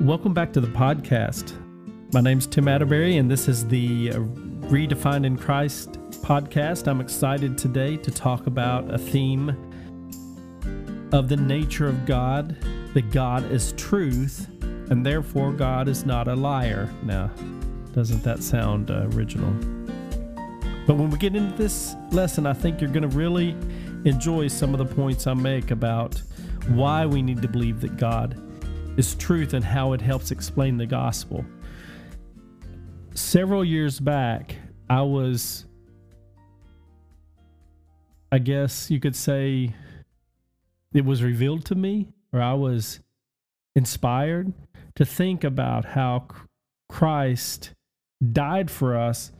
Welcome 0.00 0.32
back 0.32 0.54
to 0.54 0.62
the 0.62 0.66
podcast. 0.68 1.52
My 2.14 2.22
name's 2.22 2.46
Tim 2.46 2.68
Atterbury, 2.68 3.18
and 3.18 3.30
this 3.30 3.48
is 3.48 3.68
the 3.68 4.08
Redefined 4.08 5.26
in 5.26 5.36
Christ 5.36 5.92
podcast. 6.22 6.88
I'm 6.88 7.02
excited 7.02 7.58
today 7.58 7.98
to 7.98 8.10
talk 8.10 8.46
about 8.46 8.90
a 8.90 8.96
theme 8.96 9.50
of 11.12 11.28
the 11.28 11.36
nature 11.36 11.86
of 11.86 12.06
God, 12.06 12.56
that 12.94 13.10
God 13.10 13.52
is 13.52 13.72
truth, 13.72 14.48
and 14.62 15.04
therefore 15.04 15.52
God 15.52 15.86
is 15.86 16.06
not 16.06 16.28
a 16.28 16.34
liar. 16.34 16.90
Now, 17.02 17.30
doesn't 17.92 18.22
that 18.22 18.42
sound 18.42 18.90
uh, 18.90 19.06
original? 19.12 19.52
But 20.86 20.94
when 20.94 21.10
we 21.10 21.18
get 21.18 21.36
into 21.36 21.54
this 21.58 21.94
lesson, 22.10 22.46
I 22.46 22.54
think 22.54 22.80
you're 22.80 22.88
going 22.88 23.08
to 23.08 23.14
really 23.14 23.50
enjoy 24.06 24.48
some 24.48 24.72
of 24.72 24.78
the 24.78 24.94
points 24.94 25.26
I 25.26 25.34
make 25.34 25.70
about 25.70 26.22
why 26.68 27.04
we 27.04 27.20
need 27.20 27.42
to 27.42 27.48
believe 27.48 27.82
that 27.82 27.98
God 27.98 28.40
is 29.00 29.14
truth 29.14 29.54
and 29.54 29.64
how 29.64 29.94
it 29.94 30.00
helps 30.02 30.30
explain 30.30 30.76
the 30.76 30.84
gospel. 30.84 31.42
Several 33.14 33.64
years 33.64 33.98
back, 33.98 34.56
I 34.90 35.00
was, 35.00 35.64
I 38.30 38.38
guess 38.38 38.90
you 38.90 39.00
could 39.00 39.16
say, 39.16 39.74
it 40.92 41.02
was 41.06 41.22
revealed 41.22 41.64
to 41.66 41.74
me, 41.74 42.08
or 42.30 42.42
I 42.42 42.52
was 42.52 43.00
inspired 43.74 44.52
to 44.96 45.06
think 45.06 45.44
about 45.44 45.86
how 45.86 46.26
Christ 46.90 47.72
died 48.32 48.70
for 48.70 48.98
us. 48.98 49.32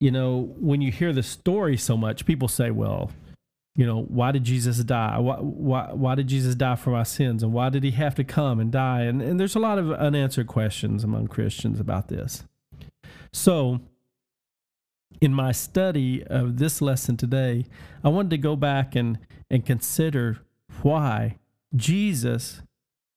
You 0.00 0.10
know, 0.10 0.54
when 0.58 0.82
you 0.82 0.92
hear 0.92 1.14
the 1.14 1.22
story 1.22 1.78
so 1.78 1.96
much, 1.96 2.26
people 2.26 2.48
say, 2.48 2.70
well, 2.70 3.10
you 3.76 3.84
know, 3.84 4.02
why 4.02 4.30
did 4.30 4.44
Jesus 4.44 4.78
die? 4.78 5.18
Why, 5.18 5.36
why, 5.36 5.92
why 5.92 6.14
did 6.14 6.28
Jesus 6.28 6.54
die 6.54 6.76
for 6.76 6.90
my 6.90 7.02
sins? 7.02 7.42
And 7.42 7.52
why 7.52 7.70
did 7.70 7.82
he 7.82 7.90
have 7.92 8.14
to 8.16 8.24
come 8.24 8.60
and 8.60 8.70
die? 8.70 9.02
And, 9.02 9.20
and 9.20 9.40
there's 9.40 9.56
a 9.56 9.60
lot 9.60 9.78
of 9.78 9.90
unanswered 9.90 10.46
questions 10.46 11.02
among 11.02 11.26
Christians 11.26 11.80
about 11.80 12.08
this. 12.08 12.44
So, 13.32 13.80
in 15.20 15.34
my 15.34 15.52
study 15.52 16.24
of 16.24 16.58
this 16.58 16.80
lesson 16.80 17.16
today, 17.16 17.66
I 18.02 18.08
wanted 18.08 18.30
to 18.30 18.38
go 18.38 18.56
back 18.56 18.94
and, 18.94 19.18
and 19.50 19.64
consider 19.66 20.38
why 20.82 21.38
Jesus 21.74 22.62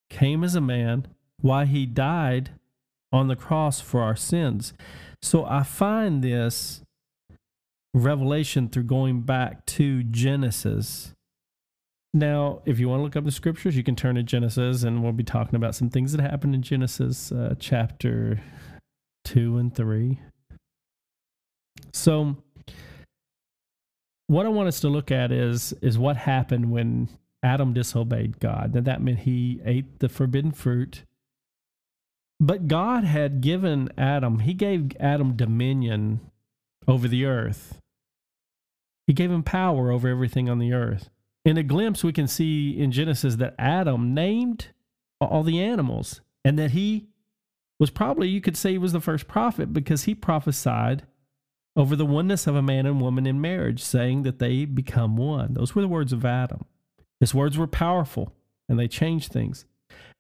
came 0.09 0.44
as 0.44 0.55
a 0.55 0.61
man, 0.61 1.08
why 1.42 1.66
he 1.66 1.86
died 1.86 2.52
on 3.11 3.27
the 3.27 3.36
cross 3.36 3.80
for 3.80 4.02
our 4.02 4.16
sins. 4.16 4.73
So 5.21 5.45
I 5.45 5.64
find 5.64 6.23
this 6.23 6.81
revelation 7.97 8.69
through 8.69 8.83
going 8.83 9.21
back 9.21 9.65
to 9.65 10.03
Genesis. 10.03 11.13
Now, 12.13 12.61
if 12.65 12.79
you 12.79 12.89
want 12.89 12.99
to 12.99 13.03
look 13.03 13.15
up 13.15 13.25
the 13.25 13.31
scriptures, 13.31 13.75
you 13.75 13.83
can 13.83 13.95
turn 13.95 14.15
to 14.15 14.23
Genesis, 14.23 14.83
and 14.83 15.03
we'll 15.03 15.11
be 15.11 15.23
talking 15.23 15.55
about 15.55 15.75
some 15.75 15.89
things 15.89 16.13
that 16.13 16.21
happened 16.21 16.55
in 16.55 16.61
Genesis 16.61 17.31
uh, 17.31 17.55
chapter 17.59 18.41
2 19.25 19.57
and 19.57 19.75
3. 19.75 20.19
So, 21.93 22.37
what 24.27 24.45
I 24.45 24.49
want 24.49 24.67
us 24.67 24.79
to 24.81 24.89
look 24.89 25.11
at 25.11 25.31
is, 25.31 25.73
is 25.81 25.97
what 25.97 26.17
happened 26.17 26.71
when 26.71 27.09
Adam 27.43 27.73
disobeyed 27.73 28.39
God. 28.39 28.73
Now, 28.73 28.81
that 28.81 29.01
meant 29.01 29.19
he 29.19 29.61
ate 29.63 29.99
the 29.99 30.09
forbidden 30.09 30.51
fruit. 30.51 31.03
But 32.39 32.67
God 32.67 33.03
had 33.03 33.41
given 33.41 33.89
Adam, 33.97 34.39
he 34.39 34.53
gave 34.53 34.91
Adam 34.99 35.35
dominion 35.35 36.19
over 36.87 37.07
the 37.07 37.25
earth. 37.25 37.79
He 39.08 39.13
gave 39.13 39.31
him 39.31 39.41
power 39.41 39.89
over 39.89 40.08
everything 40.08 40.50
on 40.50 40.59
the 40.59 40.73
earth. 40.73 41.09
In 41.45 41.58
a 41.58 41.63
glimpse, 41.63 42.03
we 42.03 42.11
can 42.11 42.27
see 42.27 42.77
in 42.77 42.91
Genesis 42.91 43.38
that 43.38 43.55
Adam 43.58 44.14
named 44.14 44.67
all 45.22 45.44
the 45.44 45.61
animals 45.61 46.19
and 46.44 46.59
that 46.59 46.72
he 46.72 47.08
was 47.80 47.89
probably, 47.89 48.27
you 48.27 48.42
could 48.42 48.58
say, 48.58 48.71
he 48.71 48.77
was 48.77 48.92
the 48.92 48.99
first 48.99 49.27
prophet 49.27 49.71
because 49.71 50.04
he 50.04 50.14
prophesied 50.14 51.04
over 51.76 51.95
the 51.95 52.05
oneness 52.05 52.48
of 52.48 52.55
a 52.55 52.61
man 52.61 52.86
and 52.86 52.99
woman 52.99 53.26
in 53.26 53.39
marriage, 53.39 53.81
saying 53.81 54.23
that 54.23 54.39
they 54.39 54.65
become 54.65 55.15
one. 55.15 55.54
Those 55.54 55.73
were 55.73 55.81
the 55.81 55.87
words 55.87 56.11
of 56.11 56.26
Adam. 56.26 56.65
His 57.20 57.33
words 57.33 57.58
were 57.58 57.67
powerful 57.67 58.33
and 58.67 58.77
they 58.77 58.87
changed 58.87 59.31
things. 59.31 59.65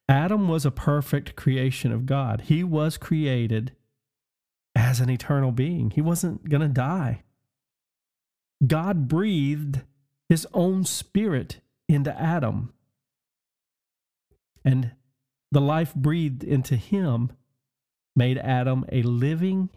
Adam 0.07 0.47
was 0.47 0.65
a 0.65 0.71
perfect 0.71 1.35
creation 1.35 1.91
of 1.91 2.05
God. 2.05 2.41
He 2.45 2.63
was 2.63 2.97
created 2.97 3.73
as 4.75 4.99
an 4.99 5.09
eternal 5.09 5.51
being, 5.51 5.89
he 5.89 6.01
wasn't 6.01 6.47
going 6.47 6.61
to 6.61 6.67
die. 6.67 7.23
God 8.65 9.07
breathed 9.07 9.81
his 10.29 10.47
own 10.53 10.83
spirit 10.83 11.61
into 11.87 12.17
Adam. 12.19 12.73
And 14.65 14.91
the 15.51 15.61
life 15.61 15.93
breathed 15.95 16.43
into 16.43 16.75
him 16.75 17.31
made 18.15 18.37
Adam 18.39 18.85
a 18.91 19.03
living, 19.03 19.69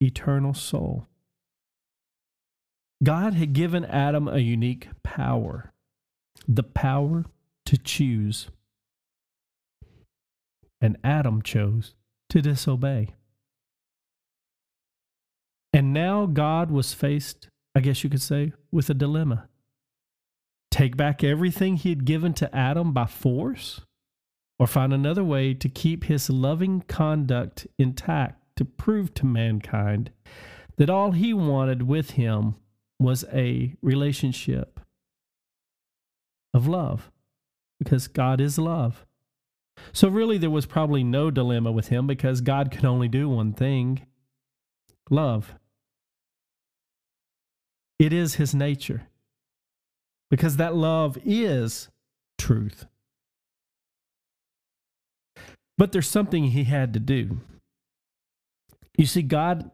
eternal 0.00 0.54
soul. 0.54 1.06
God 3.02 3.34
had 3.34 3.52
given 3.52 3.84
Adam 3.84 4.28
a 4.28 4.38
unique 4.38 4.88
power 5.02 5.72
the 6.46 6.62
power 6.62 7.24
to 7.66 7.76
choose. 7.76 8.48
And 10.80 10.96
Adam 11.04 11.42
chose 11.42 11.94
to 12.30 12.40
disobey. 12.40 13.08
And 15.72 15.92
now 15.92 16.26
God 16.26 16.70
was 16.70 16.94
faced 16.94 17.48
I 17.74 17.80
guess 17.80 18.02
you 18.02 18.10
could 18.10 18.22
say, 18.22 18.52
with 18.72 18.90
a 18.90 18.94
dilemma. 18.94 19.48
Take 20.70 20.96
back 20.96 21.22
everything 21.24 21.76
he 21.76 21.90
had 21.90 22.04
given 22.04 22.32
to 22.34 22.54
Adam 22.54 22.92
by 22.92 23.06
force, 23.06 23.80
or 24.58 24.66
find 24.66 24.92
another 24.92 25.24
way 25.24 25.54
to 25.54 25.68
keep 25.68 26.04
his 26.04 26.30
loving 26.30 26.82
conduct 26.82 27.66
intact 27.78 28.42
to 28.56 28.64
prove 28.64 29.14
to 29.14 29.26
mankind 29.26 30.10
that 30.76 30.90
all 30.90 31.12
he 31.12 31.32
wanted 31.32 31.82
with 31.82 32.12
him 32.12 32.54
was 32.98 33.24
a 33.32 33.74
relationship 33.82 34.80
of 36.52 36.66
love, 36.66 37.10
because 37.78 38.08
God 38.08 38.40
is 38.40 38.58
love. 38.58 39.06
So, 39.92 40.08
really, 40.08 40.36
there 40.36 40.50
was 40.50 40.66
probably 40.66 41.02
no 41.02 41.30
dilemma 41.30 41.72
with 41.72 41.88
him 41.88 42.06
because 42.06 42.40
God 42.40 42.70
could 42.70 42.84
only 42.84 43.08
do 43.08 43.28
one 43.28 43.52
thing 43.52 44.06
love. 45.08 45.54
It 48.00 48.14
is 48.14 48.36
his 48.36 48.54
nature. 48.54 49.02
Because 50.30 50.56
that 50.56 50.74
love 50.74 51.18
is 51.24 51.90
truth. 52.38 52.86
But 55.76 55.92
there's 55.92 56.08
something 56.08 56.44
he 56.44 56.64
had 56.64 56.94
to 56.94 57.00
do. 57.00 57.40
You 58.96 59.04
see, 59.04 59.22
God 59.22 59.70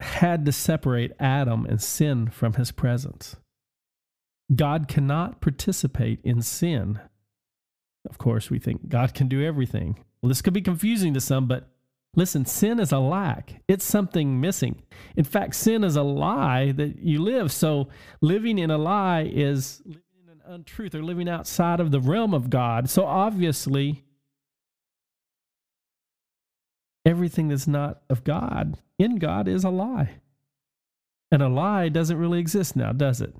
had 0.00 0.44
to 0.46 0.52
separate 0.52 1.12
Adam 1.20 1.64
and 1.64 1.80
sin 1.80 2.28
from 2.28 2.54
his 2.54 2.72
presence. 2.72 3.36
God 4.54 4.88
cannot 4.88 5.40
participate 5.40 6.18
in 6.24 6.42
sin. 6.42 6.98
Of 8.08 8.18
course, 8.18 8.50
we 8.50 8.58
think 8.58 8.88
God 8.88 9.14
can 9.14 9.28
do 9.28 9.44
everything. 9.44 10.04
Well, 10.20 10.28
this 10.28 10.42
could 10.42 10.54
be 10.54 10.60
confusing 10.60 11.14
to 11.14 11.20
some, 11.20 11.46
but 11.46 11.71
Listen, 12.14 12.44
sin 12.44 12.78
is 12.78 12.92
a 12.92 12.98
lack. 12.98 13.62
It's 13.68 13.84
something 13.84 14.40
missing. 14.40 14.82
In 15.16 15.24
fact, 15.24 15.54
sin 15.54 15.82
is 15.82 15.96
a 15.96 16.02
lie 16.02 16.72
that 16.72 16.98
you 16.98 17.22
live. 17.22 17.50
So 17.50 17.88
living 18.20 18.58
in 18.58 18.70
a 18.70 18.76
lie 18.76 19.22
is 19.22 19.80
living 19.86 20.02
in 20.22 20.28
an 20.28 20.40
untruth 20.46 20.94
or 20.94 21.02
living 21.02 21.28
outside 21.28 21.80
of 21.80 21.90
the 21.90 22.00
realm 22.00 22.34
of 22.34 22.50
God. 22.50 22.90
So 22.90 23.06
obviously, 23.06 24.04
everything 27.06 27.48
that's 27.48 27.66
not 27.66 28.02
of 28.10 28.24
God 28.24 28.76
in 28.98 29.16
God 29.16 29.48
is 29.48 29.64
a 29.64 29.70
lie. 29.70 30.16
And 31.30 31.42
a 31.42 31.48
lie 31.48 31.88
doesn't 31.88 32.18
really 32.18 32.40
exist 32.40 32.76
now, 32.76 32.92
does 32.92 33.22
it? 33.22 33.34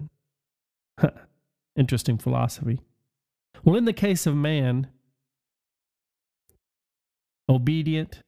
Interesting 1.77 2.17
philosophy. 2.17 2.81
Well, 3.65 3.77
in 3.77 3.85
the 3.85 3.93
case 3.93 4.27
of 4.27 4.35
man, 4.35 4.89
obedient, 7.51 8.23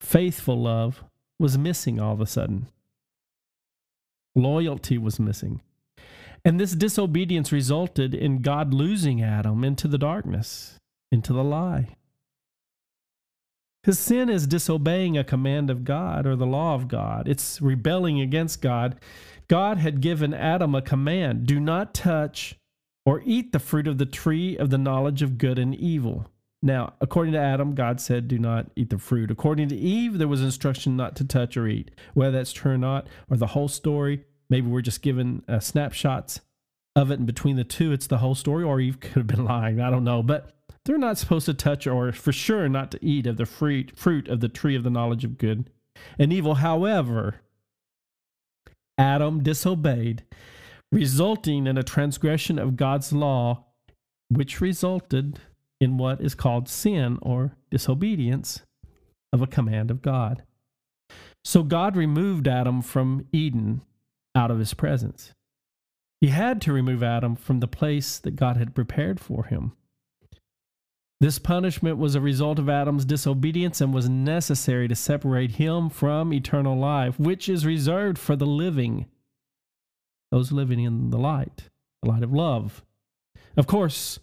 faithful 0.00 0.60
love 0.60 1.04
was 1.38 1.58
missing 1.58 2.00
all 2.00 2.12
of 2.12 2.20
a 2.20 2.26
sudden. 2.26 2.68
Loyalty 4.34 4.98
was 4.98 5.18
missing. 5.18 5.60
And 6.44 6.58
this 6.58 6.72
disobedience 6.72 7.52
resulted 7.52 8.14
in 8.14 8.42
God 8.42 8.72
losing 8.72 9.22
Adam 9.22 9.64
into 9.64 9.88
the 9.88 9.98
darkness, 9.98 10.78
into 11.12 11.32
the 11.32 11.44
lie. 11.44 11.96
Because 13.82 13.98
sin 13.98 14.28
is 14.28 14.46
disobeying 14.46 15.16
a 15.16 15.24
command 15.24 15.70
of 15.70 15.84
God 15.84 16.26
or 16.26 16.36
the 16.36 16.46
law 16.46 16.74
of 16.74 16.88
God, 16.88 17.26
it's 17.28 17.60
rebelling 17.62 18.20
against 18.20 18.60
God. 18.60 18.96
God 19.48 19.78
had 19.78 20.00
given 20.00 20.34
Adam 20.34 20.74
a 20.74 20.82
command 20.82 21.46
do 21.46 21.58
not 21.58 21.94
touch 21.94 22.56
or 23.06 23.22
eat 23.24 23.52
the 23.52 23.58
fruit 23.58 23.88
of 23.88 23.98
the 23.98 24.06
tree 24.06 24.56
of 24.56 24.70
the 24.70 24.78
knowledge 24.78 25.22
of 25.22 25.38
good 25.38 25.58
and 25.58 25.74
evil. 25.74 26.26
Now, 26.62 26.92
according 27.00 27.32
to 27.32 27.38
Adam, 27.38 27.74
God 27.74 28.00
said, 28.00 28.28
Do 28.28 28.38
not 28.38 28.70
eat 28.76 28.90
the 28.90 28.98
fruit. 28.98 29.30
According 29.30 29.68
to 29.68 29.76
Eve, 29.76 30.18
there 30.18 30.28
was 30.28 30.42
instruction 30.42 30.96
not 30.96 31.16
to 31.16 31.24
touch 31.24 31.56
or 31.56 31.66
eat. 31.66 31.90
Whether 32.12 32.32
that's 32.32 32.52
true 32.52 32.72
or 32.72 32.78
not, 32.78 33.06
or 33.30 33.36
the 33.36 33.48
whole 33.48 33.68
story, 33.68 34.24
maybe 34.50 34.66
we're 34.66 34.82
just 34.82 35.00
given 35.02 35.42
uh, 35.48 35.60
snapshots. 35.60 36.40
of 36.94 37.10
it 37.10 37.18
and 37.18 37.26
between 37.26 37.56
the 37.56 37.64
two, 37.64 37.92
it's 37.92 38.06
the 38.06 38.18
whole 38.18 38.34
story, 38.34 38.62
or 38.62 38.80
Eve 38.80 39.00
could 39.00 39.16
have 39.16 39.26
been 39.26 39.44
lying. 39.44 39.80
I 39.80 39.90
don't 39.90 40.04
know. 40.04 40.22
But 40.22 40.52
they're 40.84 40.98
not 40.98 41.18
supposed 41.18 41.46
to 41.46 41.54
touch 41.54 41.86
or 41.86 42.12
for 42.12 42.32
sure 42.32 42.68
not 42.68 42.90
to 42.90 43.04
eat 43.04 43.26
of 43.26 43.36
the 43.36 43.46
fruit, 43.46 43.92
fruit 43.96 44.28
of 44.28 44.40
the 44.40 44.48
tree 44.48 44.76
of 44.76 44.82
the 44.82 44.90
knowledge 44.90 45.24
of 45.24 45.38
good 45.38 45.70
and 46.18 46.32
evil. 46.32 46.56
However, 46.56 47.36
Adam 48.98 49.42
disobeyed, 49.42 50.24
resulting 50.92 51.66
in 51.66 51.78
a 51.78 51.82
transgression 51.82 52.58
of 52.58 52.76
God's 52.76 53.12
law, 53.12 53.64
which 54.28 54.60
resulted 54.60 55.40
in 55.80 55.96
what 55.96 56.20
is 56.20 56.34
called 56.34 56.68
sin 56.68 57.18
or 57.22 57.56
disobedience 57.70 58.62
of 59.32 59.40
a 59.40 59.46
command 59.46 59.90
of 59.90 60.02
God. 60.02 60.42
So 61.44 61.62
God 61.62 61.96
removed 61.96 62.46
Adam 62.46 62.82
from 62.82 63.26
Eden 63.32 63.80
out 64.34 64.50
of 64.50 64.58
his 64.58 64.74
presence. 64.74 65.32
He 66.20 66.28
had 66.28 66.60
to 66.62 66.72
remove 66.72 67.02
Adam 67.02 67.34
from 67.34 67.60
the 67.60 67.66
place 67.66 68.18
that 68.18 68.36
God 68.36 68.58
had 68.58 68.74
prepared 68.74 69.18
for 69.18 69.44
him. 69.44 69.72
This 71.20 71.38
punishment 71.38 71.98
was 71.98 72.14
a 72.14 72.20
result 72.20 72.58
of 72.58 72.68
Adam's 72.68 73.04
disobedience 73.04 73.80
and 73.80 73.92
was 73.92 74.08
necessary 74.08 74.88
to 74.88 74.94
separate 74.94 75.52
him 75.52 75.90
from 75.90 76.32
eternal 76.32 76.78
life, 76.78 77.18
which 77.18 77.48
is 77.48 77.66
reserved 77.66 78.18
for 78.18 78.36
the 78.36 78.46
living, 78.46 79.06
those 80.30 80.50
living 80.50 80.80
in 80.80 81.10
the 81.10 81.18
light, 81.18 81.68
the 82.02 82.08
light 82.10 82.22
of 82.22 82.32
love. 82.32 82.82
Of 83.56 83.66
course, 83.66 84.18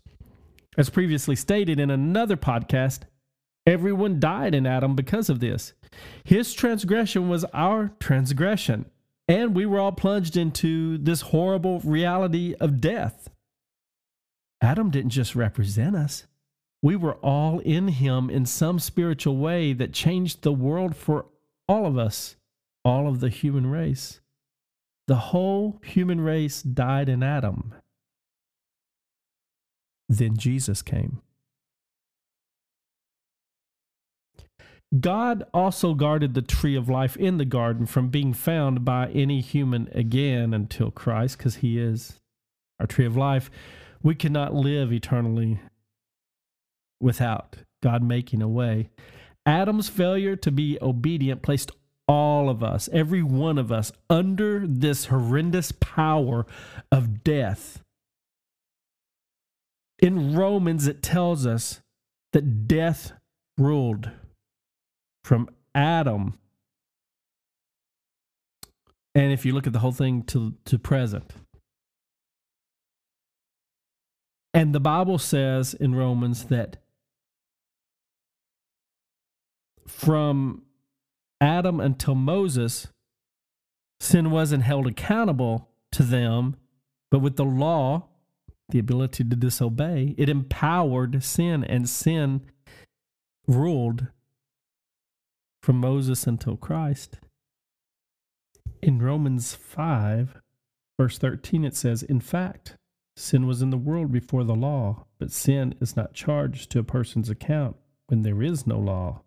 as 0.78 0.90
previously 0.90 1.36
stated 1.36 1.80
in 1.80 1.90
another 1.90 2.38
podcast, 2.38 3.02
everyone 3.66 4.20
died 4.20 4.54
in 4.54 4.66
Adam 4.66 4.96
because 4.96 5.30
of 5.30 5.40
this. 5.40 5.74
His 6.24 6.54
transgression 6.54 7.30
was 7.30 7.46
our 7.54 7.92
transgression, 8.00 8.86
and 9.28 9.56
we 9.56 9.66
were 9.66 9.80
all 9.80 9.92
plunged 9.92 10.38
into 10.38 10.98
this 10.98 11.22
horrible 11.22 11.80
reality 11.80 12.56
of 12.60 12.80
death. 12.80 13.30
Adam 14.62 14.90
didn't 14.90 15.12
just 15.12 15.36
represent 15.36 15.96
us, 15.96 16.26
we 16.82 16.96
were 16.96 17.16
all 17.16 17.60
in 17.60 17.88
him 17.88 18.30
in 18.30 18.46
some 18.46 18.80
spiritual 18.80 19.38
way 19.38 19.74
that 19.74 19.94
changed 19.94 20.42
the 20.42 20.54
world 20.54 20.96
for 20.96 21.26
all 21.68 21.86
of 21.86 21.98
us, 21.98 22.36
all 22.86 23.08
of 23.08 23.20
the 23.20 23.30
human 23.30 23.68
race. 23.68 24.20
The 25.08 25.16
whole 25.16 25.80
human 25.84 26.22
race 26.22 26.62
died 26.62 27.10
in 27.10 27.24
Adam. 27.24 27.74
Then 30.10 30.38
Jesus 30.38 30.82
came. 30.82 31.22
God 34.98 35.44
also 35.54 35.94
guarded 35.94 36.34
the 36.34 36.42
tree 36.42 36.76
of 36.76 36.88
life 36.88 37.18
in 37.18 37.38
the 37.38 37.46
garden 37.46 37.86
from 37.86 38.08
being 38.08 38.34
found 38.34 38.86
by 38.86 39.10
any 39.10 39.42
human 39.42 39.90
again 39.92 40.54
until 40.54 40.92
Christ, 40.92 41.38
because 41.38 41.58
he 41.58 41.78
is 41.78 42.22
our 42.80 42.88
tree 42.88 43.06
of 43.06 43.18
life. 43.18 43.52
We 44.02 44.16
cannot 44.16 44.56
live 44.56 44.94
eternally 44.94 45.60
without 47.02 47.58
God 47.84 48.02
making 48.02 48.42
a 48.42 48.48
way. 48.48 48.90
Adam's 49.46 49.90
failure 49.90 50.36
to 50.38 50.52
be 50.52 50.78
obedient 50.82 51.42
placed 51.42 51.72
all 52.08 52.50
of 52.50 52.64
us, 52.64 52.88
every 52.94 53.22
one 53.22 53.58
of 53.58 53.72
us, 53.72 53.92
under 54.10 54.66
this 54.66 55.06
horrendous 55.06 55.74
power 55.74 56.46
of 56.92 57.24
death 57.26 57.84
in 60.00 60.36
Romans, 60.36 60.88
it 60.88 61.02
tells 61.02 61.46
us 61.46 61.82
that 62.34 62.68
death 62.68 63.14
ruled 63.58 64.12
from 65.24 65.50
Adam. 65.74 66.38
And 69.16 69.32
if 69.32 69.46
you 69.46 69.54
look 69.54 69.66
at 69.66 69.74
the 69.74 69.80
whole 69.80 69.92
thing 69.92 70.24
to, 70.24 70.54
to 70.66 70.78
present, 70.78 71.34
and 74.54 74.74
the 74.74 74.80
Bible 74.80 75.18
says 75.18 75.74
in 75.74 75.96
Romans 75.96 76.46
that 76.46 76.78
from 79.88 80.64
Adam 81.42 81.80
until 81.80 82.16
Moses, 82.16 82.88
sin 84.00 84.32
wasn't 84.32 84.64
held 84.64 84.88
accountable 84.88 85.70
to 85.92 86.04
them, 86.04 86.56
but 87.10 87.20
with 87.20 87.36
the 87.36 87.46
law, 87.46 88.08
the 88.70 88.80
ability 88.80 89.24
to 89.24 89.36
disobey, 89.36 90.14
it 90.18 90.30
empowered 90.30 91.24
sin, 91.24 91.64
and 91.64 91.90
sin 91.90 92.42
ruled 93.48 94.08
from 95.64 95.78
Moses 95.78 96.28
until 96.28 96.58
Christ. 96.58 97.18
In 98.82 99.02
Romans 99.02 99.56
5, 99.56 100.42
verse 101.00 101.18
13, 101.18 101.66
it 101.66 101.76
says, 101.76 102.04
In 102.04 102.20
fact, 102.20 102.76
sin 103.16 103.48
was 103.48 103.62
in 103.62 103.70
the 103.70 103.78
world 103.78 104.12
before 104.12 104.44
the 104.44 104.56
law, 104.56 105.06
but 105.20 105.32
sin 105.32 105.74
is 105.80 105.96
not 105.96 106.14
charged 106.14 106.70
to 106.72 106.80
a 106.80 106.84
person's 106.84 107.30
account 107.30 107.78
when 108.08 108.22
there 108.22 108.42
is 108.42 108.68
no 108.68 108.78
law. 108.78 109.22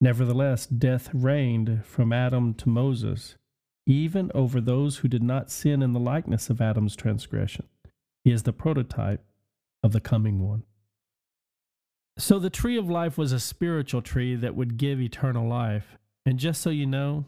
Nevertheless, 0.00 0.66
death 0.66 1.10
reigned 1.12 1.84
from 1.84 2.12
Adam 2.12 2.54
to 2.54 2.68
Moses 2.68 3.36
even 3.88 4.30
over 4.34 4.60
those 4.60 4.98
who 4.98 5.08
did 5.08 5.22
not 5.22 5.50
sin 5.50 5.82
in 5.82 5.94
the 5.94 6.00
likeness 6.00 6.50
of 6.50 6.60
Adam's 6.60 6.94
transgression. 6.94 7.66
He 8.22 8.30
is 8.30 8.42
the 8.42 8.52
prototype 8.52 9.24
of 9.82 9.92
the 9.92 10.00
coming 10.00 10.46
one. 10.46 10.64
So 12.18 12.38
the 12.38 12.50
tree 12.50 12.76
of 12.76 12.90
life 12.90 13.16
was 13.16 13.32
a 13.32 13.40
spiritual 13.40 14.02
tree 14.02 14.34
that 14.36 14.54
would 14.54 14.76
give 14.76 15.00
eternal 15.00 15.48
life. 15.48 15.96
And 16.26 16.38
just 16.38 16.60
so 16.60 16.68
you 16.68 16.84
know, 16.84 17.24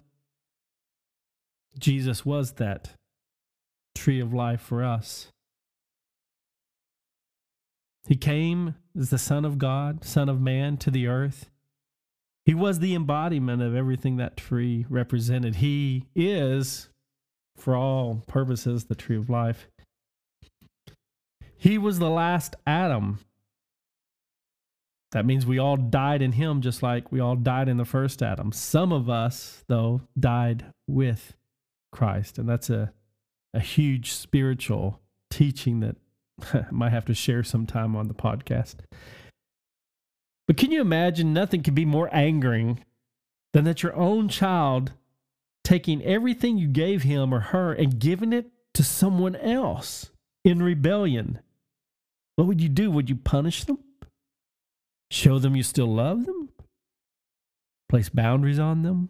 Jesus 1.78 2.26
was 2.26 2.52
that 2.54 2.90
tree 3.94 4.20
of 4.20 4.34
life 4.34 4.60
for 4.60 4.84
us. 4.84 5.28
He 8.06 8.16
came 8.16 8.74
as 8.98 9.10
the 9.10 9.18
Son 9.18 9.44
of 9.44 9.56
God, 9.56 10.04
Son 10.04 10.28
of 10.28 10.40
Man, 10.40 10.76
to 10.78 10.90
the 10.90 11.06
earth. 11.06 11.48
He 12.50 12.54
was 12.54 12.80
the 12.80 12.96
embodiment 12.96 13.62
of 13.62 13.76
everything 13.76 14.16
that 14.16 14.36
tree 14.36 14.84
represented. 14.88 15.54
He 15.54 16.06
is, 16.16 16.88
for 17.56 17.76
all 17.76 18.24
purposes, 18.26 18.86
the 18.86 18.96
tree 18.96 19.16
of 19.16 19.30
life. 19.30 19.68
He 21.56 21.78
was 21.78 22.00
the 22.00 22.10
last 22.10 22.56
Adam. 22.66 23.20
That 25.12 25.24
means 25.24 25.46
we 25.46 25.60
all 25.60 25.76
died 25.76 26.22
in 26.22 26.32
him 26.32 26.60
just 26.60 26.82
like 26.82 27.12
we 27.12 27.20
all 27.20 27.36
died 27.36 27.68
in 27.68 27.76
the 27.76 27.84
first 27.84 28.20
Adam. 28.20 28.50
Some 28.50 28.92
of 28.92 29.08
us, 29.08 29.62
though, 29.68 30.00
died 30.18 30.64
with 30.88 31.34
Christ. 31.92 32.36
And 32.36 32.48
that's 32.48 32.68
a, 32.68 32.92
a 33.54 33.60
huge 33.60 34.10
spiritual 34.10 34.98
teaching 35.30 35.78
that 35.78 35.94
I 36.52 36.66
might 36.72 36.90
have 36.90 37.04
to 37.04 37.14
share 37.14 37.44
sometime 37.44 37.94
on 37.94 38.08
the 38.08 38.14
podcast. 38.14 38.74
But 40.50 40.56
can 40.56 40.72
you 40.72 40.80
imagine 40.80 41.32
nothing 41.32 41.62
could 41.62 41.76
be 41.76 41.84
more 41.84 42.12
angering 42.12 42.84
than 43.52 43.62
that 43.66 43.84
your 43.84 43.94
own 43.94 44.28
child 44.28 44.94
taking 45.62 46.02
everything 46.02 46.58
you 46.58 46.66
gave 46.66 47.04
him 47.04 47.32
or 47.32 47.38
her 47.38 47.72
and 47.72 48.00
giving 48.00 48.32
it 48.32 48.50
to 48.74 48.82
someone 48.82 49.36
else 49.36 50.10
in 50.44 50.60
rebellion? 50.60 51.38
What 52.34 52.48
would 52.48 52.60
you 52.60 52.68
do? 52.68 52.90
Would 52.90 53.08
you 53.08 53.14
punish 53.14 53.62
them? 53.62 53.78
Show 55.12 55.38
them 55.38 55.54
you 55.54 55.62
still 55.62 55.86
love 55.86 56.26
them? 56.26 56.48
Place 57.88 58.08
boundaries 58.08 58.58
on 58.58 58.82
them? 58.82 59.08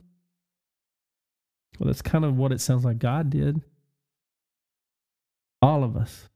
Well, 1.78 1.87
that's 1.87 2.02
kind 2.02 2.26
of 2.26 2.37
what 2.37 2.52
it 2.52 2.61
sounds 2.61 2.85
like 2.85 2.99
God 2.99 3.30
did. 3.30 3.62
All 5.62 5.85
of 5.85 5.97
us. 5.97 6.28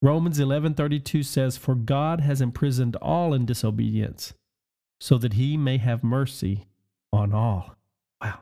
Romans 0.00 0.38
11:32 0.38 1.24
says 1.24 1.56
for 1.56 1.74
God 1.74 2.20
has 2.20 2.40
imprisoned 2.40 2.96
all 2.96 3.34
in 3.34 3.44
disobedience 3.44 4.34
so 5.00 5.18
that 5.18 5.34
he 5.34 5.56
may 5.56 5.78
have 5.78 6.04
mercy 6.04 6.66
on 7.12 7.32
all. 7.32 7.74
Wow. 8.22 8.40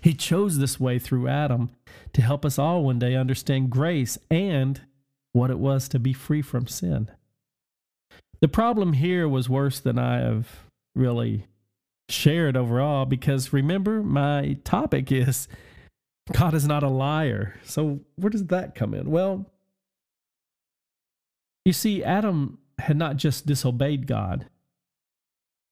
He 0.00 0.14
chose 0.14 0.58
this 0.58 0.80
way 0.80 0.98
through 0.98 1.28
Adam 1.28 1.70
to 2.12 2.22
help 2.22 2.44
us 2.44 2.58
all 2.58 2.84
one 2.84 2.98
day 2.98 3.14
understand 3.14 3.70
grace 3.70 4.16
and 4.30 4.80
what 5.32 5.50
it 5.50 5.58
was 5.58 5.88
to 5.88 5.98
be 5.98 6.12
free 6.12 6.42
from 6.42 6.66
sin. 6.66 7.10
The 8.40 8.48
problem 8.48 8.94
here 8.94 9.28
was 9.28 9.48
worse 9.48 9.80
than 9.80 9.98
I 9.98 10.18
have 10.18 10.48
really 10.94 11.46
shared 12.08 12.56
overall 12.56 13.04
because 13.04 13.52
remember, 13.52 14.02
my 14.02 14.58
topic 14.64 15.10
is 15.10 15.48
God 16.32 16.54
is 16.54 16.66
not 16.66 16.82
a 16.82 16.88
liar. 16.88 17.58
So, 17.64 18.00
where 18.16 18.30
does 18.30 18.46
that 18.46 18.74
come 18.74 18.94
in? 18.94 19.10
Well, 19.10 19.46
you 21.64 21.72
see, 21.72 22.04
Adam 22.04 22.58
had 22.78 22.96
not 22.96 23.16
just 23.16 23.46
disobeyed 23.46 24.06
God, 24.06 24.46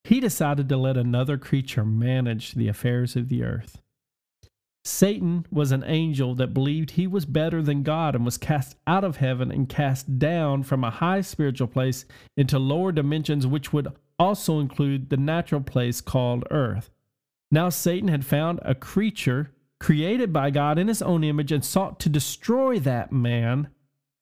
he 0.04 0.20
decided 0.20 0.68
to 0.68 0.76
let 0.76 0.96
another 0.96 1.38
creature 1.38 1.84
manage 1.84 2.52
the 2.52 2.68
affairs 2.68 3.16
of 3.16 3.28
the 3.28 3.42
earth. 3.42 3.80
Satan 4.84 5.46
was 5.50 5.70
an 5.70 5.84
angel 5.86 6.34
that 6.34 6.52
believed 6.52 6.92
he 6.92 7.06
was 7.06 7.24
better 7.24 7.62
than 7.62 7.84
God 7.84 8.16
and 8.16 8.24
was 8.24 8.36
cast 8.36 8.76
out 8.86 9.04
of 9.04 9.18
heaven 9.18 9.52
and 9.52 9.68
cast 9.68 10.18
down 10.18 10.64
from 10.64 10.82
a 10.82 10.90
high 10.90 11.20
spiritual 11.20 11.68
place 11.68 12.04
into 12.36 12.58
lower 12.58 12.90
dimensions, 12.90 13.46
which 13.46 13.72
would 13.72 13.88
also 14.18 14.58
include 14.58 15.08
the 15.08 15.16
natural 15.16 15.60
place 15.60 16.00
called 16.00 16.44
earth. 16.50 16.90
Now, 17.52 17.68
Satan 17.68 18.08
had 18.08 18.26
found 18.26 18.58
a 18.62 18.74
creature 18.74 19.52
created 19.82 20.32
by 20.32 20.48
God 20.48 20.78
in 20.78 20.86
his 20.86 21.02
own 21.02 21.24
image, 21.24 21.50
and 21.50 21.64
sought 21.64 21.98
to 22.00 22.08
destroy 22.08 22.78
that 22.78 23.10
man 23.10 23.68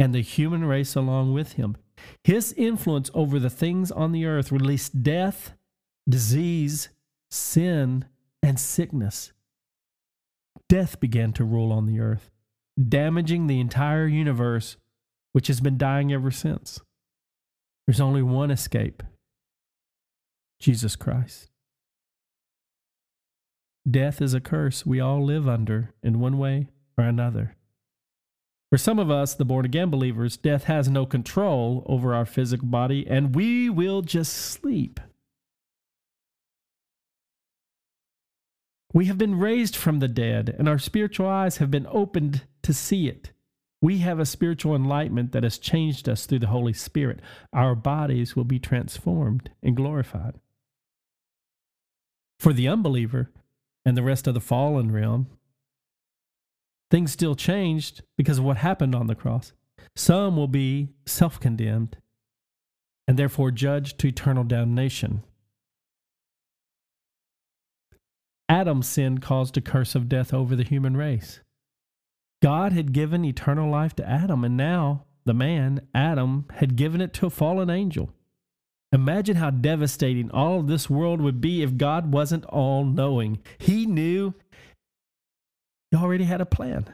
and 0.01 0.15
the 0.15 0.23
human 0.23 0.65
race 0.65 0.97
along 0.97 1.35
with 1.35 1.53
him. 1.53 1.77
His 2.25 2.55
influence 2.55 3.11
over 3.13 3.39
the 3.39 3.51
things 3.51 3.93
on 3.93 4.13
the 4.13 4.25
earth 4.25 4.51
released 4.51 5.03
death, 5.03 5.53
disease, 6.09 6.89
sin, 7.31 8.07
and 8.43 8.59
sickness. 8.59 9.33
Death 10.71 10.99
began 11.01 11.35
to 11.35 11.45
rule 11.45 11.71
on 11.71 11.85
the 11.85 12.01
earth, 12.01 12.31
damaging 12.83 13.47
the 13.47 13.61
entire 13.61 14.07
universe, 14.07 14.79
which 15.33 15.49
has 15.49 15.61
been 15.61 15.77
dying 15.77 16.11
ever 16.13 16.31
since. 16.31 16.81
There's 17.87 18.01
only 18.01 18.23
one 18.23 18.51
escape 18.51 19.03
Jesus 20.61 20.97
Christ. 20.97 21.51
Death 23.89 24.23
is 24.23 24.33
a 24.33 24.41
curse 24.41 24.87
we 24.87 24.99
all 24.99 25.23
live 25.23 25.47
under 25.47 25.93
in 26.03 26.21
one 26.21 26.39
way 26.39 26.69
or 26.97 27.05
another. 27.05 27.57
For 28.71 28.79
some 28.79 29.01
of 29.01 29.11
us, 29.11 29.35
the 29.35 29.45
born 29.45 29.65
again 29.65 29.91
believers, 29.91 30.37
death 30.37 30.65
has 30.65 30.89
no 30.89 31.05
control 31.05 31.85
over 31.87 32.15
our 32.15 32.25
physical 32.25 32.69
body 32.69 33.05
and 33.07 33.35
we 33.35 33.69
will 33.69 34.01
just 34.01 34.33
sleep. 34.33 35.01
We 38.93 39.07
have 39.07 39.19
been 39.19 39.39
raised 39.39 39.75
from 39.75 39.99
the 39.99 40.09
dead 40.09 40.55
and 40.57 40.69
our 40.69 40.79
spiritual 40.79 41.29
eyes 41.29 41.57
have 41.57 41.71
been 41.71 41.87
opened 41.91 42.43
to 42.63 42.73
see 42.73 43.09
it. 43.09 43.33
We 43.83 43.99
have 43.99 44.21
a 44.21 44.27
spiritual 44.27 44.77
enlightenment 44.77 45.33
that 45.33 45.43
has 45.43 45.59
changed 45.59 46.09
us 46.09 46.27
through 46.27 46.41
the 46.41 46.49
Holy 46.49 46.73
Spirit. 46.73 47.21
Our 47.53 47.75
bodies 47.75 48.37
will 48.37 48.45
be 48.45 48.59
transformed 48.61 49.51
and 49.63 49.75
glorified. 49.75 50.35
For 52.39 52.53
the 52.53 52.69
unbeliever 52.69 53.31
and 53.85 53.97
the 53.97 54.03
rest 54.03 54.27
of 54.27 54.35
the 54.35 54.41
fallen 54.41 54.93
realm, 54.93 55.29
things 56.91 57.13
still 57.13 57.35
changed 57.35 58.03
because 58.17 58.39
of 58.39 58.45
what 58.45 58.59
happened 58.59 58.95
on 58.95 59.07
the 59.07 59.15
cross. 59.15 59.53
Some 59.97 60.37
will 60.37 60.49
be 60.49 60.89
self 61.07 61.41
condemned 61.41 61.97
and 63.09 63.19
therefore 63.19 63.51
judged 63.51 63.99
to 63.99 64.09
eternal 64.09 64.45
damnation. 64.45 65.25
Adam's 68.49 68.89
sin 68.89 69.19
caused 69.19 69.57
a 69.57 69.61
curse 69.61 69.95
of 69.95 70.09
death 70.09 70.35
over 70.35 70.57
the 70.57 70.65
human 70.65 70.97
race. 70.97 71.41
God 72.43 72.73
had 72.73 72.93
given 72.93 73.25
eternal 73.25 73.71
life 73.71 73.95
to 73.97 74.09
Adam, 74.09 74.45
and 74.45 74.57
now 74.57 75.05
the 75.25 75.35
man, 75.35 75.87
Adam, 75.95 76.47
had 76.55 76.77
given 76.77 77.01
it 77.01 77.13
to 77.15 77.27
a 77.27 77.31
fallen 77.31 77.71
angel. 77.71 78.11
Imagine 78.93 79.37
how 79.37 79.51
devastating 79.51 80.31
all 80.31 80.61
of 80.61 80.67
this 80.67 80.91
world 80.91 81.21
would 81.21 81.41
be 81.41 81.63
if 81.63 81.77
God 81.77 82.13
wasn't 82.13 82.45
all 82.47 82.85
knowing. 82.85 83.39
He 83.59 83.87
knew 83.87 84.35
He 85.91 85.97
already 85.97 86.25
had 86.25 86.41
a 86.41 86.47
plan. 86.47 86.87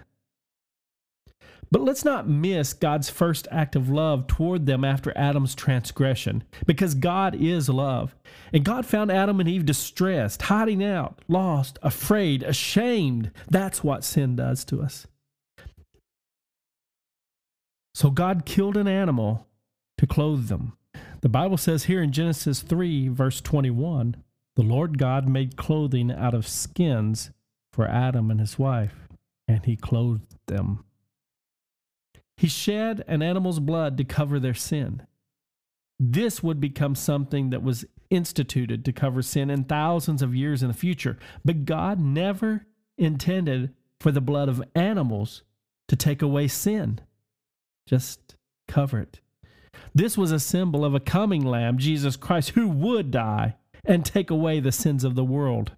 But 1.70 1.82
let's 1.82 2.04
not 2.04 2.28
miss 2.28 2.72
God's 2.72 3.10
first 3.10 3.48
act 3.50 3.74
of 3.74 3.88
love 3.88 4.26
toward 4.28 4.66
them 4.66 4.84
after 4.84 5.12
Adam's 5.16 5.54
transgression, 5.54 6.44
because 6.64 6.94
God 6.94 7.34
is 7.34 7.68
love. 7.68 8.14
And 8.52 8.64
God 8.64 8.86
found 8.86 9.10
Adam 9.10 9.40
and 9.40 9.48
Eve 9.48 9.66
distressed, 9.66 10.42
hiding 10.42 10.84
out, 10.84 11.20
lost, 11.26 11.78
afraid, 11.82 12.44
ashamed. 12.44 13.32
That's 13.50 13.82
what 13.82 14.04
sin 14.04 14.36
does 14.36 14.64
to 14.66 14.80
us. 14.80 15.06
So 17.94 18.10
God 18.10 18.44
killed 18.44 18.76
an 18.76 18.86
animal 18.86 19.46
to 19.98 20.06
clothe 20.06 20.48
them. 20.48 20.76
The 21.22 21.28
Bible 21.28 21.56
says 21.56 21.84
here 21.84 22.02
in 22.02 22.12
Genesis 22.12 22.60
3, 22.60 23.08
verse 23.08 23.40
21, 23.40 24.22
the 24.54 24.62
Lord 24.62 24.98
God 24.98 25.28
made 25.28 25.56
clothing 25.56 26.12
out 26.12 26.34
of 26.34 26.46
skins 26.46 27.30
for 27.76 27.86
Adam 27.86 28.30
and 28.30 28.40
his 28.40 28.58
wife, 28.58 28.94
and 29.46 29.66
he 29.66 29.76
clothed 29.76 30.34
them. 30.46 30.82
He 32.38 32.48
shed 32.48 33.04
an 33.06 33.20
animal's 33.20 33.60
blood 33.60 33.98
to 33.98 34.04
cover 34.04 34.40
their 34.40 34.54
sin. 34.54 35.02
This 36.00 36.42
would 36.42 36.58
become 36.58 36.94
something 36.94 37.50
that 37.50 37.62
was 37.62 37.84
instituted 38.08 38.82
to 38.84 38.92
cover 38.92 39.20
sin 39.20 39.50
in 39.50 39.64
thousands 39.64 40.22
of 40.22 40.34
years 40.34 40.62
in 40.62 40.68
the 40.68 40.74
future. 40.74 41.18
But 41.44 41.66
God 41.66 42.00
never 42.00 42.66
intended 42.96 43.74
for 44.00 44.10
the 44.10 44.20
blood 44.22 44.48
of 44.48 44.64
animals 44.74 45.42
to 45.88 45.96
take 45.96 46.22
away 46.22 46.48
sin 46.48 47.00
just 47.86 48.36
cover 48.66 48.98
it. 48.98 49.20
This 49.94 50.16
was 50.18 50.32
a 50.32 50.40
symbol 50.40 50.84
of 50.84 50.94
a 50.94 51.00
coming 51.00 51.44
Lamb, 51.44 51.78
Jesus 51.78 52.16
Christ, 52.16 52.50
who 52.50 52.68
would 52.68 53.10
die 53.10 53.56
and 53.84 54.04
take 54.04 54.30
away 54.30 54.60
the 54.60 54.72
sins 54.72 55.04
of 55.04 55.14
the 55.14 55.24
world. 55.24 55.72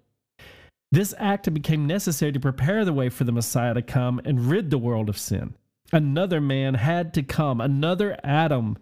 This 0.91 1.13
act 1.17 1.53
became 1.53 1.85
necessary 1.85 2.31
to 2.31 2.39
prepare 2.39 2.83
the 2.83 2.93
way 2.93 3.09
for 3.09 3.23
the 3.23 3.31
Messiah 3.31 3.73
to 3.73 3.81
come 3.81 4.19
and 4.25 4.49
rid 4.49 4.69
the 4.69 4.77
world 4.77 5.09
of 5.09 5.17
sin. 5.17 5.55
Another 5.91 6.41
man 6.41 6.75
had 6.75 7.13
to 7.15 7.23
come, 7.23 7.61
another 7.61 8.17
Adam. 8.23 8.77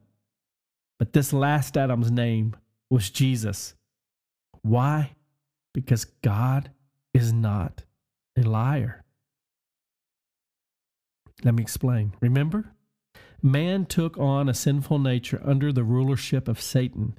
But 0.99 1.13
this 1.13 1.33
last 1.33 1.77
Adam's 1.77 2.11
name 2.11 2.55
was 2.89 3.09
Jesus. 3.09 3.75
Why? 4.61 5.15
Because 5.73 6.05
God 6.05 6.71
is 7.13 7.33
not 7.33 7.83
a 8.37 8.43
liar. 8.43 9.03
Let 11.43 11.55
me 11.55 11.61
explain. 11.61 12.13
Remember? 12.21 12.71
man 13.41 13.85
took 13.85 14.17
on 14.17 14.49
a 14.49 14.53
sinful 14.53 14.99
nature 14.99 15.41
under 15.43 15.71
the 15.71 15.83
rulership 15.83 16.47
of 16.47 16.61
Satan, 16.61 17.17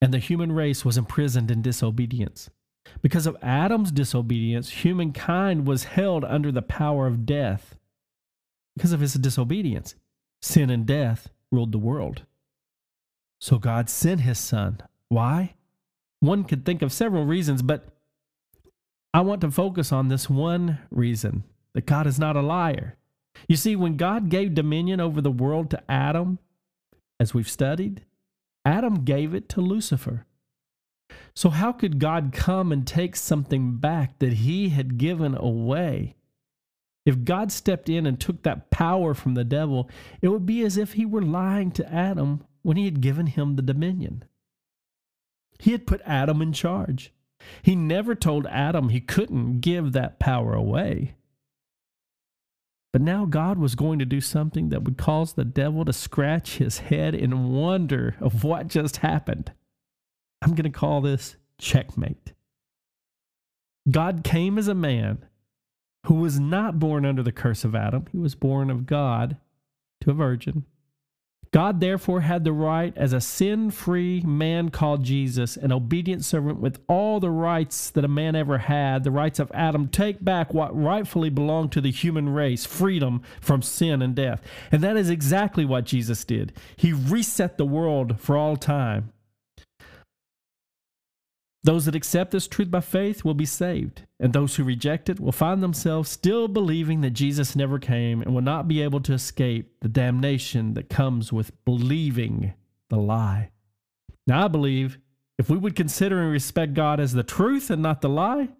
and 0.00 0.12
the 0.12 0.18
human 0.18 0.52
race 0.52 0.84
was 0.84 0.98
imprisoned 0.98 1.50
in 1.50 1.62
disobedience. 1.62 2.50
Because 3.02 3.26
of 3.26 3.36
Adam's 3.42 3.90
disobedience, 3.90 4.70
humankind 4.70 5.66
was 5.66 5.84
held 5.84 6.24
under 6.24 6.52
the 6.52 6.62
power 6.62 7.06
of 7.06 7.26
death. 7.26 7.76
Because 8.76 8.92
of 8.92 9.00
his 9.00 9.14
disobedience, 9.14 9.94
sin 10.42 10.70
and 10.70 10.86
death 10.86 11.28
ruled 11.50 11.72
the 11.72 11.78
world. 11.78 12.22
So 13.40 13.58
God 13.58 13.88
sent 13.90 14.22
his 14.22 14.38
son. 14.38 14.80
Why? 15.08 15.54
One 16.20 16.44
could 16.44 16.64
think 16.64 16.82
of 16.82 16.92
several 16.92 17.24
reasons, 17.24 17.62
but 17.62 17.86
I 19.12 19.20
want 19.20 19.42
to 19.42 19.50
focus 19.50 19.92
on 19.92 20.08
this 20.08 20.28
one 20.28 20.78
reason 20.90 21.44
that 21.74 21.86
God 21.86 22.06
is 22.06 22.18
not 22.18 22.36
a 22.36 22.42
liar. 22.42 22.96
You 23.48 23.56
see, 23.56 23.76
when 23.76 23.96
God 23.96 24.28
gave 24.28 24.54
dominion 24.54 25.00
over 25.00 25.20
the 25.20 25.30
world 25.30 25.70
to 25.70 25.82
Adam, 25.90 26.38
as 27.20 27.34
we've 27.34 27.50
studied, 27.50 28.04
Adam 28.64 29.04
gave 29.04 29.34
it 29.34 29.48
to 29.50 29.60
Lucifer. 29.60 30.26
So, 31.34 31.50
how 31.50 31.72
could 31.72 31.98
God 31.98 32.32
come 32.32 32.70
and 32.72 32.86
take 32.86 33.16
something 33.16 33.76
back 33.76 34.18
that 34.20 34.34
he 34.34 34.70
had 34.70 34.98
given 34.98 35.36
away? 35.36 36.16
If 37.04 37.24
God 37.24 37.52
stepped 37.52 37.88
in 37.88 38.06
and 38.06 38.18
took 38.18 38.42
that 38.42 38.70
power 38.70 39.12
from 39.14 39.34
the 39.34 39.44
devil, 39.44 39.90
it 40.22 40.28
would 40.28 40.46
be 40.46 40.62
as 40.62 40.76
if 40.76 40.94
he 40.94 41.04
were 41.04 41.22
lying 41.22 41.70
to 41.72 41.92
Adam 41.92 42.44
when 42.62 42.76
he 42.76 42.86
had 42.86 43.00
given 43.00 43.26
him 43.26 43.56
the 43.56 43.62
dominion. 43.62 44.24
He 45.58 45.72
had 45.72 45.86
put 45.86 46.00
Adam 46.04 46.40
in 46.40 46.52
charge. 46.52 47.12
He 47.62 47.76
never 47.76 48.14
told 48.14 48.46
Adam 48.46 48.88
he 48.88 49.00
couldn't 49.00 49.60
give 49.60 49.92
that 49.92 50.18
power 50.18 50.54
away. 50.54 51.14
But 52.92 53.02
now 53.02 53.26
God 53.26 53.58
was 53.58 53.74
going 53.74 53.98
to 53.98 54.04
do 54.04 54.20
something 54.20 54.68
that 54.68 54.84
would 54.84 54.96
cause 54.96 55.32
the 55.32 55.44
devil 55.44 55.84
to 55.84 55.92
scratch 55.92 56.58
his 56.58 56.78
head 56.78 57.14
in 57.14 57.52
wonder 57.52 58.14
of 58.20 58.44
what 58.44 58.68
just 58.68 58.98
happened. 58.98 59.52
I'm 60.42 60.54
going 60.54 60.70
to 60.70 60.78
call 60.78 61.00
this 61.00 61.36
checkmate. 61.58 62.32
God 63.90 64.24
came 64.24 64.58
as 64.58 64.68
a 64.68 64.74
man 64.74 65.24
who 66.06 66.14
was 66.14 66.38
not 66.38 66.78
born 66.78 67.04
under 67.04 67.22
the 67.22 67.32
curse 67.32 67.64
of 67.64 67.74
Adam. 67.74 68.06
He 68.12 68.18
was 68.18 68.34
born 68.34 68.70
of 68.70 68.86
God 68.86 69.36
to 70.02 70.10
a 70.10 70.14
virgin 70.14 70.64
God 71.54 71.78
therefore 71.78 72.22
had 72.22 72.42
the 72.42 72.52
right, 72.52 72.92
as 72.96 73.12
a 73.12 73.20
sin 73.20 73.70
free 73.70 74.20
man 74.22 74.70
called 74.70 75.04
Jesus, 75.04 75.56
an 75.56 75.70
obedient 75.70 76.24
servant 76.24 76.58
with 76.58 76.80
all 76.88 77.20
the 77.20 77.30
rights 77.30 77.90
that 77.90 78.04
a 78.04 78.08
man 78.08 78.34
ever 78.34 78.58
had, 78.58 79.04
the 79.04 79.12
rights 79.12 79.38
of 79.38 79.52
Adam, 79.54 79.86
take 79.86 80.24
back 80.24 80.52
what 80.52 80.76
rightfully 80.76 81.30
belonged 81.30 81.70
to 81.70 81.80
the 81.80 81.92
human 81.92 82.28
race 82.28 82.66
freedom 82.66 83.22
from 83.40 83.62
sin 83.62 84.02
and 84.02 84.16
death. 84.16 84.42
And 84.72 84.82
that 84.82 84.96
is 84.96 85.08
exactly 85.08 85.64
what 85.64 85.84
Jesus 85.84 86.24
did. 86.24 86.52
He 86.74 86.92
reset 86.92 87.56
the 87.56 87.64
world 87.64 88.18
for 88.18 88.36
all 88.36 88.56
time. 88.56 89.12
Those 91.64 91.86
that 91.86 91.94
accept 91.94 92.30
this 92.30 92.46
truth 92.46 92.70
by 92.70 92.80
faith 92.80 93.24
will 93.24 93.32
be 93.32 93.46
saved, 93.46 94.02
and 94.20 94.34
those 94.34 94.54
who 94.54 94.64
reject 94.64 95.08
it 95.08 95.18
will 95.18 95.32
find 95.32 95.62
themselves 95.62 96.10
still 96.10 96.46
believing 96.46 97.00
that 97.00 97.12
Jesus 97.12 97.56
never 97.56 97.78
came 97.78 98.20
and 98.20 98.34
will 98.34 98.42
not 98.42 98.68
be 98.68 98.82
able 98.82 99.00
to 99.00 99.14
escape 99.14 99.72
the 99.80 99.88
damnation 99.88 100.74
that 100.74 100.90
comes 100.90 101.32
with 101.32 101.52
believing 101.64 102.52
the 102.90 102.98
lie. 102.98 103.48
Now, 104.26 104.44
I 104.44 104.48
believe 104.48 104.98
if 105.38 105.48
we 105.48 105.56
would 105.56 105.74
consider 105.74 106.20
and 106.20 106.30
respect 106.30 106.74
God 106.74 107.00
as 107.00 107.14
the 107.14 107.22
truth 107.22 107.70
and 107.70 107.82
not 107.82 108.02
the 108.02 108.10
lie, 108.10 108.50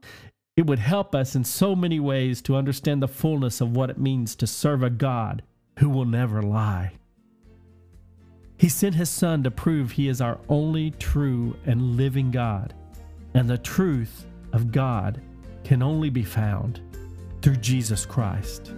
it 0.57 0.67
would 0.67 0.79
help 0.79 1.15
us 1.15 1.37
in 1.37 1.45
so 1.45 1.77
many 1.77 2.01
ways 2.01 2.41
to 2.43 2.57
understand 2.57 3.03
the 3.03 3.09
fullness 3.09 3.61
of 3.61 3.77
what 3.77 3.91
it 3.91 3.99
means 3.99 4.35
to 4.37 4.47
serve 4.47 4.83
a 4.83 4.89
God 4.89 5.43
who 5.79 5.91
will 5.91 6.07
never 6.07 6.41
lie. 6.41 6.93
He 8.57 8.71
sent 8.71 8.95
his 8.95 9.11
Son 9.11 9.43
to 9.43 9.51
prove 9.51 9.91
he 9.91 10.09
is 10.09 10.23
our 10.23 10.39
only 10.49 10.93
true 10.93 11.55
and 11.67 11.99
living 11.99 12.31
God 12.31 12.73
and 13.35 13.50
the 13.50 13.59
truth 13.59 14.26
of 14.53 14.71
God 14.71 15.21
can 15.64 15.83
only 15.83 16.09
be 16.09 16.23
found 16.23 16.81
through 17.43 17.57
Jesus 17.57 18.07
Christ. 18.07 18.73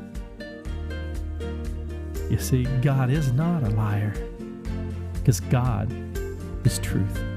You 2.31 2.39
see, 2.39 2.65
God 2.83 3.11
is 3.11 3.33
not 3.33 3.63
a 3.63 3.71
liar 3.71 4.15
because 5.15 5.41
God 5.41 5.93
is 6.65 6.79
truth. 6.79 7.36